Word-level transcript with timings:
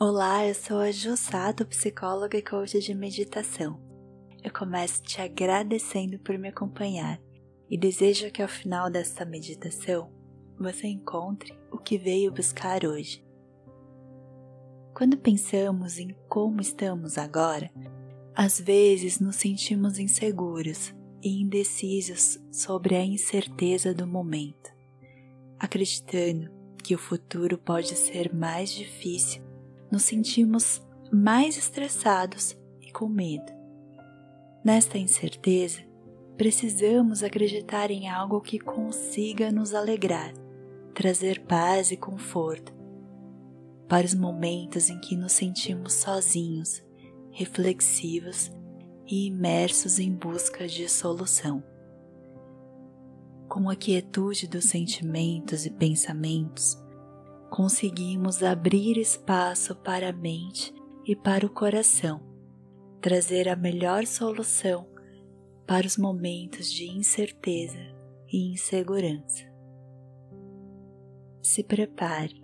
Olá, 0.00 0.44
eu 0.44 0.56
sou 0.56 0.78
a 0.78 0.90
Jussato, 0.90 1.64
psicóloga 1.64 2.36
e 2.36 2.42
coach 2.42 2.80
de 2.80 2.92
meditação. 2.92 3.80
Eu 4.42 4.52
começo 4.52 5.00
te 5.00 5.20
agradecendo 5.20 6.18
por 6.18 6.36
me 6.36 6.48
acompanhar 6.48 7.20
e 7.70 7.78
desejo 7.78 8.28
que 8.32 8.42
ao 8.42 8.48
final 8.48 8.90
desta 8.90 9.24
meditação 9.24 10.10
você 10.58 10.88
encontre 10.88 11.56
o 11.70 11.78
que 11.78 11.96
veio 11.96 12.32
buscar 12.32 12.84
hoje. 12.84 13.24
Quando 14.92 15.16
pensamos 15.16 15.96
em 15.96 16.12
como 16.28 16.60
estamos 16.60 17.16
agora, 17.16 17.70
às 18.34 18.60
vezes 18.60 19.20
nos 19.20 19.36
sentimos 19.36 20.00
inseguros 20.00 20.92
e 21.22 21.40
indecisos 21.40 22.40
sobre 22.50 22.96
a 22.96 23.04
incerteza 23.04 23.94
do 23.94 24.08
momento, 24.08 24.72
acreditando 25.56 26.50
que 26.82 26.96
o 26.96 26.98
futuro 26.98 27.56
pode 27.56 27.94
ser 27.94 28.34
mais 28.34 28.72
difícil 28.72 29.43
nos 29.94 30.02
sentimos 30.02 30.82
mais 31.12 31.56
estressados 31.56 32.56
e 32.82 32.90
com 32.90 33.08
medo. 33.08 33.52
Nesta 34.64 34.98
incerteza, 34.98 35.82
precisamos 36.36 37.22
acreditar 37.22 37.92
em 37.92 38.08
algo 38.08 38.40
que 38.40 38.58
consiga 38.58 39.52
nos 39.52 39.72
alegrar, 39.72 40.34
trazer 40.92 41.44
paz 41.44 41.92
e 41.92 41.96
conforto. 41.96 42.74
Para 43.88 44.04
os 44.04 44.14
momentos 44.14 44.90
em 44.90 44.98
que 44.98 45.16
nos 45.16 45.30
sentimos 45.30 45.92
sozinhos, 45.92 46.82
reflexivos 47.30 48.50
e 49.06 49.28
imersos 49.28 50.00
em 50.00 50.12
busca 50.12 50.66
de 50.66 50.88
solução. 50.88 51.62
Com 53.48 53.70
a 53.70 53.76
quietude 53.76 54.48
dos 54.48 54.64
sentimentos 54.64 55.64
e 55.64 55.70
pensamentos, 55.70 56.83
conseguimos 57.54 58.42
abrir 58.42 58.98
espaço 58.98 59.76
para 59.76 60.08
a 60.08 60.12
mente 60.12 60.74
e 61.06 61.14
para 61.14 61.46
o 61.46 61.48
coração, 61.48 62.20
trazer 63.00 63.48
a 63.48 63.54
melhor 63.54 64.08
solução 64.08 64.88
para 65.64 65.86
os 65.86 65.96
momentos 65.96 66.68
de 66.72 66.90
incerteza 66.90 67.78
e 68.26 68.52
insegurança. 68.52 69.44
Se 71.40 71.62
prepare, 71.62 72.42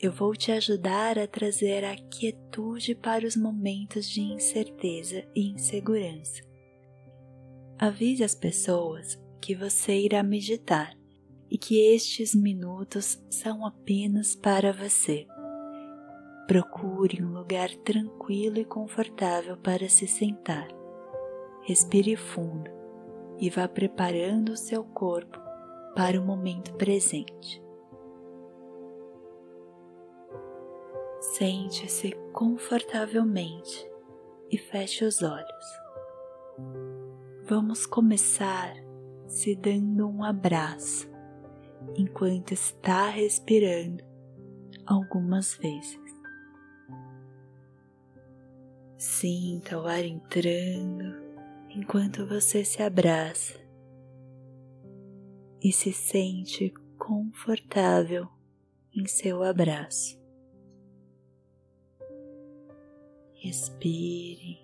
eu 0.00 0.10
vou 0.10 0.34
te 0.34 0.50
ajudar 0.52 1.18
a 1.18 1.26
trazer 1.26 1.84
a 1.84 1.94
quietude 1.94 2.94
para 2.94 3.26
os 3.26 3.36
momentos 3.36 4.08
de 4.08 4.22
incerteza 4.22 5.22
e 5.36 5.50
insegurança. 5.50 6.42
Avise 7.78 8.24
as 8.24 8.34
pessoas 8.34 9.22
que 9.38 9.54
você 9.54 9.98
irá 10.00 10.22
meditar 10.22 10.98
e 11.50 11.58
que 11.58 11.92
estes 11.92 12.34
minutos 12.34 13.20
são 13.28 13.66
apenas 13.66 14.36
para 14.36 14.72
você. 14.72 15.26
Procure 16.46 17.22
um 17.22 17.32
lugar 17.32 17.70
tranquilo 17.76 18.58
e 18.58 18.64
confortável 18.64 19.56
para 19.56 19.88
se 19.88 20.06
sentar. 20.06 20.68
Respire 21.62 22.16
fundo 22.16 22.70
e 23.38 23.50
vá 23.50 23.66
preparando 23.66 24.52
o 24.52 24.56
seu 24.56 24.84
corpo 24.84 25.38
para 25.94 26.20
o 26.20 26.24
momento 26.24 26.72
presente. 26.74 27.62
Sente-se 31.20 32.12
confortavelmente 32.32 33.88
e 34.50 34.56
feche 34.56 35.04
os 35.04 35.22
olhos. 35.22 35.66
Vamos 37.44 37.86
começar 37.86 38.74
se 39.26 39.54
dando 39.54 40.08
um 40.08 40.24
abraço 40.24 41.09
enquanto 41.96 42.52
está 42.52 43.08
respirando 43.08 44.04
algumas 44.86 45.54
vezes. 45.54 45.98
Sinta 48.98 49.78
o 49.80 49.86
ar 49.86 50.04
entrando 50.04 51.16
enquanto 51.70 52.26
você 52.26 52.64
se 52.64 52.82
abraça 52.82 53.58
e 55.62 55.72
se 55.72 55.92
sente 55.92 56.72
confortável 56.98 58.28
em 58.94 59.06
seu 59.06 59.42
abraço. 59.42 60.20
Respire. 63.34 64.60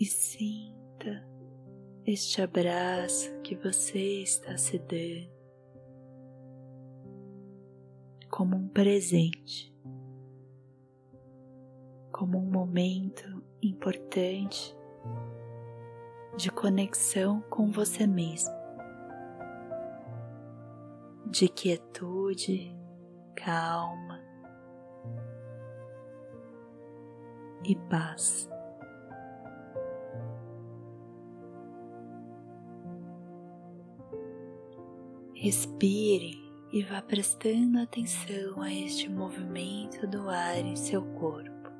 E 0.00 0.04
sinta 0.04 1.24
este 2.06 2.42
abraço 2.42 3.32
que 3.40 3.56
você 3.56 4.22
está 4.22 4.58
se 4.58 4.78
dando 4.78 5.32
como 8.30 8.56
um 8.56 8.68
presente, 8.68 9.74
como 12.12 12.36
um 12.36 12.50
momento 12.50 13.42
importante 13.62 14.76
de 16.36 16.50
conexão 16.50 17.40
com 17.48 17.70
você 17.70 18.06
mesmo, 18.06 18.52
de 21.30 21.48
quietude, 21.48 22.76
calma 23.36 24.20
e 27.64 27.76
paz. 27.88 28.53
Respire 35.44 36.42
e 36.72 36.82
vá 36.82 37.02
prestando 37.02 37.78
atenção 37.78 38.62
a 38.62 38.72
este 38.72 39.10
movimento 39.10 40.06
do 40.06 40.30
ar 40.30 40.56
em 40.56 40.74
seu 40.74 41.02
corpo. 41.18 41.70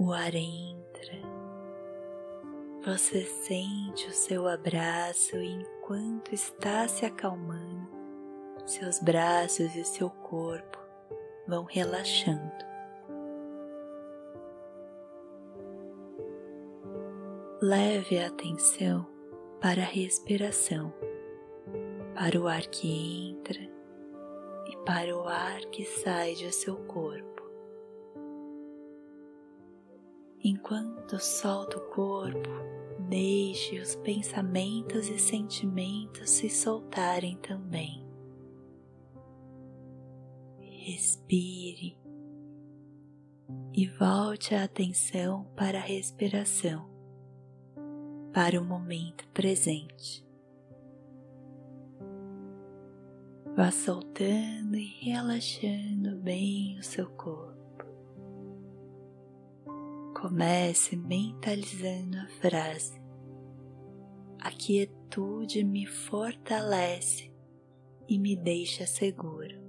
O 0.00 0.12
ar 0.12 0.34
entra, 0.34 1.14
você 2.84 3.22
sente 3.24 4.08
o 4.08 4.12
seu 4.12 4.48
abraço 4.48 5.36
e 5.36 5.46
enquanto 5.46 6.34
está 6.34 6.88
se 6.88 7.06
acalmando, 7.06 7.88
seus 8.66 8.98
braços 8.98 9.76
e 9.76 9.84
seu 9.84 10.10
corpo 10.10 10.76
vão 11.46 11.62
relaxando. 11.62 12.66
Leve 17.62 18.18
a 18.18 18.26
atenção 18.26 19.17
para 19.60 19.82
a 19.82 19.86
respiração, 19.86 20.92
para 22.14 22.40
o 22.40 22.46
ar 22.46 22.62
que 22.66 23.30
entra 23.30 23.60
e 24.66 24.76
para 24.84 25.16
o 25.16 25.26
ar 25.26 25.60
que 25.66 25.84
sai 25.84 26.34
de 26.34 26.52
seu 26.52 26.76
corpo. 26.86 27.42
Enquanto 30.44 31.18
solta 31.18 31.76
o 31.76 31.88
corpo, 31.90 32.48
deixe 33.08 33.80
os 33.80 33.96
pensamentos 33.96 35.08
e 35.08 35.18
sentimentos 35.18 36.30
se 36.30 36.48
soltarem 36.48 37.36
também. 37.38 38.06
Respire 40.60 41.98
e 43.74 43.86
volte 43.88 44.54
a 44.54 44.64
atenção 44.64 45.44
para 45.56 45.78
a 45.78 45.82
respiração 45.82 46.97
para 48.38 48.60
o 48.60 48.64
momento 48.64 49.26
presente. 49.30 50.24
Vá 53.56 53.72
soltando 53.72 54.76
e 54.76 54.84
relaxando 55.02 56.14
bem 56.18 56.78
o 56.78 56.82
seu 56.84 57.10
corpo. 57.10 57.84
Comece 60.20 60.94
mentalizando 60.94 62.16
a 62.16 62.28
frase: 62.40 63.02
A 64.40 64.52
quietude 64.52 65.64
me 65.64 65.84
fortalece 65.84 67.34
e 68.06 68.20
me 68.20 68.36
deixa 68.36 68.86
seguro. 68.86 69.60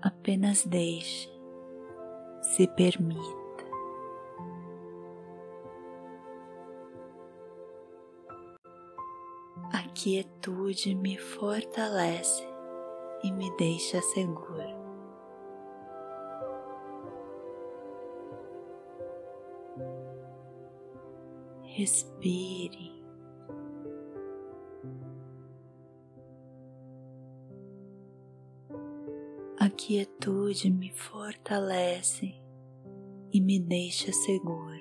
Apenas 0.00 0.64
deixe, 0.64 1.28
se 2.42 2.68
permita. 2.68 3.45
Quietude 9.96 10.94
me 10.94 11.16
fortalece 11.16 12.46
e 13.24 13.32
me 13.32 13.50
deixa 13.56 14.02
seguro. 14.02 14.76
Respire. 21.62 22.92
A 29.58 29.70
quietude 29.70 30.70
me 30.70 30.92
fortalece 30.92 32.34
e 33.32 33.40
me 33.40 33.58
deixa 33.58 34.12
seguro. 34.12 34.75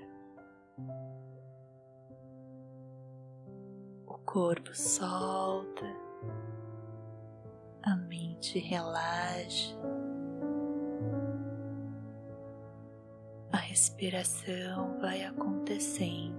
Corpo 4.36 4.76
solta, 4.76 5.86
a 7.84 7.96
mente 7.96 8.60
relaxa, 8.60 9.74
a 13.50 13.56
respiração 13.56 15.00
vai 15.00 15.24
acontecendo. 15.24 16.36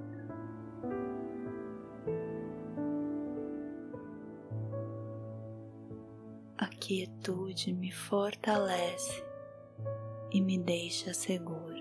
A 6.59 6.67
quietude 6.67 7.73
me 7.73 7.91
fortalece 7.91 9.25
e 10.31 10.43
me 10.43 10.59
deixa 10.59 11.15
seguro. 11.15 11.76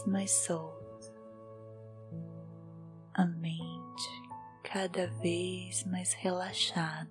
Vez 0.00 0.06
mais 0.06 0.30
solto, 0.30 1.12
a 3.14 3.26
mente 3.26 4.08
cada 4.62 5.08
vez 5.20 5.84
mais 5.84 6.12
relaxada. 6.14 7.10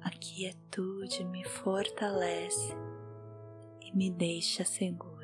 A 0.00 0.10
quietude 0.10 1.24
me 1.24 1.44
fortalece 1.44 2.74
e 3.80 3.96
me 3.96 4.10
deixa 4.10 4.64
seguro. 4.64 5.16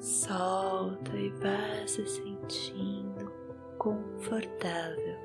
solta 0.00 1.16
e 1.16 1.30
vá 1.30 1.86
se 1.86 2.06
sentindo 2.06 3.03
confortável. 3.84 5.18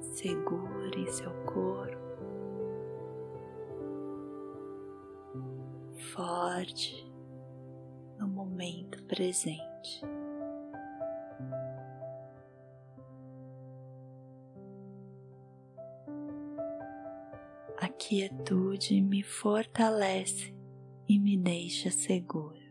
Segure 0.00 1.10
seu 1.10 1.32
corpo, 1.44 1.98
forte 6.14 7.12
no 8.20 8.28
momento 8.28 9.02
presente. 9.06 10.06
A 17.78 17.88
quietude 17.88 19.00
me 19.00 19.24
fortalece 19.24 20.54
e 21.08 21.18
me 21.18 21.36
deixa 21.36 21.90
seguro. 21.90 22.61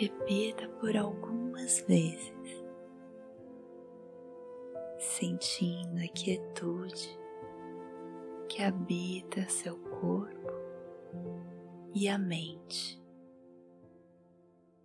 Repita 0.00 0.66
por 0.80 0.96
algumas 0.96 1.82
vezes, 1.82 2.32
sentindo 4.98 6.02
a 6.02 6.08
quietude 6.08 7.18
que 8.48 8.62
habita 8.62 9.46
seu 9.50 9.76
corpo 10.00 10.52
e 11.94 12.08
a 12.08 12.16
mente, 12.16 12.98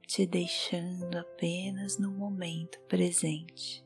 te 0.06 0.28
deixando 0.28 1.18
apenas 1.18 1.98
no 1.98 2.12
momento 2.12 2.78
presente. 2.82 3.86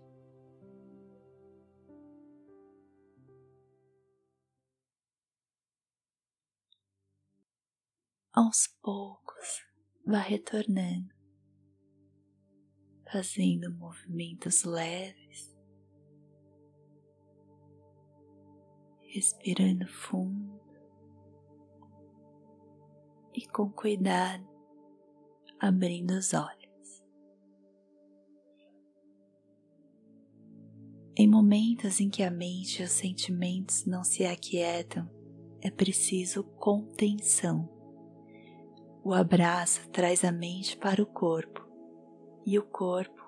aos 8.31 8.68
poucos 8.81 9.66
vá 10.06 10.20
retornando, 10.20 11.19
fazendo 13.11 13.73
movimentos 13.75 14.63
leves, 14.63 15.56
respirando 19.01 19.88
fundo 19.88 20.59
e 23.33 23.45
com 23.47 23.69
cuidado 23.71 24.47
abrindo 25.59 26.11
os 26.11 26.33
olhos. 26.33 27.03
Em 31.15 31.27
momentos 31.27 32.00
em 32.00 32.09
que 32.09 32.23
a 32.23 32.31
mente 32.31 32.81
e 32.81 32.85
os 32.85 32.91
sentimentos 32.91 33.85
não 33.85 34.03
se 34.03 34.25
aquietam, 34.25 35.09
é 35.61 35.69
preciso 35.69 36.44
contenção 36.44 37.79
o 39.03 39.13
abraço 39.13 39.89
traz 39.89 40.23
a 40.23 40.31
mente 40.31 40.77
para 40.77 41.01
o 41.01 41.06
corpo 41.06 41.69
e 42.50 42.57
o 42.57 42.63
corpo 42.63 43.22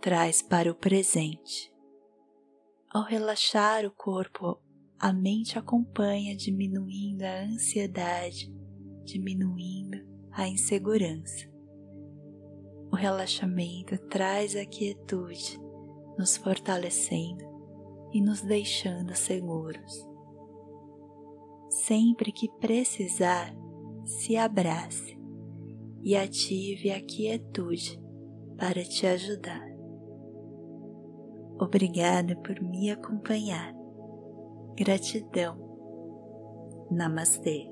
traz 0.00 0.40
para 0.40 0.72
o 0.72 0.74
presente. 0.74 1.70
Ao 2.90 3.02
relaxar 3.02 3.84
o 3.84 3.90
corpo, 3.90 4.58
a 4.98 5.12
mente 5.12 5.58
acompanha 5.58 6.34
diminuindo 6.34 7.22
a 7.22 7.42
ansiedade, 7.42 8.50
diminuindo 9.04 9.98
a 10.30 10.48
insegurança. 10.48 11.46
O 12.90 12.96
relaxamento 12.96 13.98
traz 14.08 14.56
a 14.56 14.64
quietude, 14.64 15.60
nos 16.16 16.38
fortalecendo 16.38 17.44
e 18.10 18.22
nos 18.22 18.40
deixando 18.40 19.14
seguros. 19.14 20.08
Sempre 21.68 22.32
que 22.32 22.48
precisar, 22.58 23.54
se 24.06 24.34
abrace 24.34 25.18
e 26.02 26.16
ative 26.16 26.90
a 26.90 27.02
quietude 27.02 28.01
para 28.62 28.84
te 28.84 29.08
ajudar. 29.08 29.60
Obrigada 31.58 32.36
por 32.36 32.62
me 32.62 32.92
acompanhar. 32.92 33.74
Gratidão. 34.76 35.58
Namastê. 36.88 37.71